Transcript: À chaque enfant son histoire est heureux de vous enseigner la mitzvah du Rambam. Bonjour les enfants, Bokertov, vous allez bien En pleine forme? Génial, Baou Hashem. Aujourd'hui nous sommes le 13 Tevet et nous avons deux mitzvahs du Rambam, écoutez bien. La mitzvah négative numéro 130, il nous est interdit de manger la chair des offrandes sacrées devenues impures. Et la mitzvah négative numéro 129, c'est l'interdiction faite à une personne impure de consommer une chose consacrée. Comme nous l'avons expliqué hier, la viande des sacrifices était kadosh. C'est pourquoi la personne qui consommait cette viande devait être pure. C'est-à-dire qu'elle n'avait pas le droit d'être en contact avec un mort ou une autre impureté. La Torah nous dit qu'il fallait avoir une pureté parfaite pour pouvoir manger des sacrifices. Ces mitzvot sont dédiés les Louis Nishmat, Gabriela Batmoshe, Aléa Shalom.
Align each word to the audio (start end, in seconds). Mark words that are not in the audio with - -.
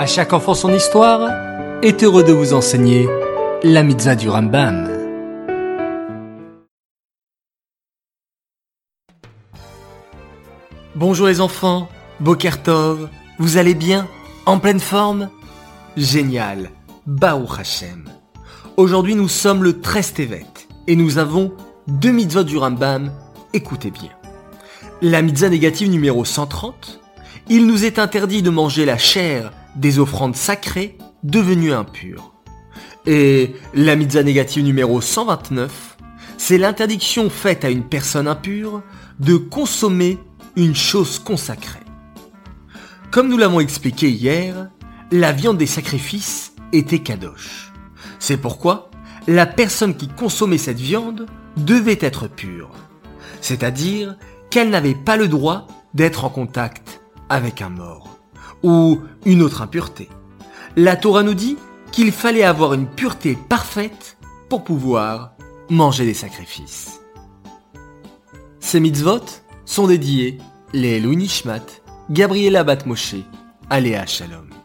À 0.00 0.06
chaque 0.06 0.32
enfant 0.32 0.54
son 0.54 0.72
histoire 0.72 1.28
est 1.82 2.02
heureux 2.02 2.24
de 2.24 2.32
vous 2.32 2.54
enseigner 2.54 3.06
la 3.62 3.82
mitzvah 3.82 4.14
du 4.14 4.30
Rambam. 4.30 4.88
Bonjour 10.94 11.26
les 11.26 11.42
enfants, 11.42 11.90
Bokertov, 12.18 13.10
vous 13.38 13.58
allez 13.58 13.74
bien 13.74 14.08
En 14.46 14.58
pleine 14.58 14.80
forme? 14.80 15.28
Génial, 15.98 16.70
Baou 17.06 17.46
Hashem. 17.58 18.04
Aujourd'hui 18.78 19.16
nous 19.16 19.28
sommes 19.28 19.62
le 19.62 19.82
13 19.82 20.14
Tevet 20.14 20.46
et 20.86 20.96
nous 20.96 21.18
avons 21.18 21.52
deux 21.88 22.12
mitzvahs 22.12 22.44
du 22.44 22.56
Rambam, 22.56 23.12
écoutez 23.52 23.90
bien. 23.90 24.12
La 25.02 25.20
mitzvah 25.20 25.50
négative 25.50 25.90
numéro 25.90 26.24
130, 26.24 27.00
il 27.50 27.66
nous 27.66 27.84
est 27.84 27.98
interdit 27.98 28.40
de 28.40 28.48
manger 28.48 28.86
la 28.86 28.96
chair 28.96 29.52
des 29.76 29.98
offrandes 29.98 30.36
sacrées 30.36 30.96
devenues 31.22 31.72
impures. 31.72 32.32
Et 33.06 33.54
la 33.74 33.96
mitzvah 33.96 34.22
négative 34.22 34.64
numéro 34.64 35.00
129, 35.00 35.96
c'est 36.36 36.58
l'interdiction 36.58 37.30
faite 37.30 37.64
à 37.64 37.70
une 37.70 37.84
personne 37.84 38.28
impure 38.28 38.82
de 39.18 39.36
consommer 39.36 40.18
une 40.56 40.74
chose 40.74 41.18
consacrée. 41.18 41.80
Comme 43.10 43.28
nous 43.28 43.38
l'avons 43.38 43.60
expliqué 43.60 44.10
hier, 44.10 44.70
la 45.10 45.32
viande 45.32 45.58
des 45.58 45.66
sacrifices 45.66 46.54
était 46.72 47.00
kadosh. 47.00 47.72
C'est 48.18 48.36
pourquoi 48.36 48.90
la 49.26 49.46
personne 49.46 49.96
qui 49.96 50.08
consommait 50.08 50.58
cette 50.58 50.78
viande 50.78 51.26
devait 51.56 51.98
être 52.00 52.28
pure. 52.28 52.70
C'est-à-dire 53.40 54.16
qu'elle 54.50 54.70
n'avait 54.70 54.94
pas 54.94 55.16
le 55.16 55.28
droit 55.28 55.66
d'être 55.94 56.24
en 56.24 56.30
contact 56.30 57.00
avec 57.28 57.62
un 57.62 57.70
mort 57.70 58.19
ou 58.62 59.00
une 59.24 59.42
autre 59.42 59.62
impureté. 59.62 60.08
La 60.76 60.96
Torah 60.96 61.22
nous 61.22 61.34
dit 61.34 61.56
qu'il 61.92 62.12
fallait 62.12 62.44
avoir 62.44 62.74
une 62.74 62.86
pureté 62.86 63.36
parfaite 63.48 64.16
pour 64.48 64.64
pouvoir 64.64 65.32
manger 65.68 66.04
des 66.04 66.14
sacrifices. 66.14 67.00
Ces 68.60 68.80
mitzvot 68.80 69.24
sont 69.64 69.86
dédiés 69.86 70.38
les 70.72 71.00
Louis 71.00 71.16
Nishmat, 71.16 71.66
Gabriela 72.10 72.64
Batmoshe, 72.64 73.16
Aléa 73.68 74.06
Shalom. 74.06 74.59